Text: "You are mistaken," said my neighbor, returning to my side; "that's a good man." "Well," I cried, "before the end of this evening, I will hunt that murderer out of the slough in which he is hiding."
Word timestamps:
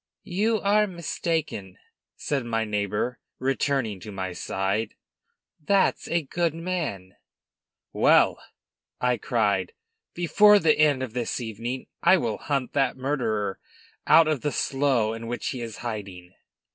"You 0.33 0.59
are 0.61 0.87
mistaken," 0.87 1.77
said 2.15 2.43
my 2.43 2.65
neighbor, 2.65 3.19
returning 3.37 3.99
to 3.99 4.11
my 4.11 4.33
side; 4.33 4.95
"that's 5.63 6.07
a 6.07 6.23
good 6.23 6.55
man." 6.55 7.17
"Well," 7.93 8.39
I 8.99 9.17
cried, 9.17 9.73
"before 10.15 10.57
the 10.57 10.79
end 10.79 11.03
of 11.03 11.13
this 11.13 11.39
evening, 11.39 11.85
I 12.01 12.17
will 12.17 12.39
hunt 12.39 12.73
that 12.73 12.97
murderer 12.97 13.59
out 14.07 14.27
of 14.27 14.41
the 14.41 14.51
slough 14.51 15.15
in 15.15 15.27
which 15.27 15.49
he 15.49 15.61
is 15.61 15.77
hiding." 15.85 16.33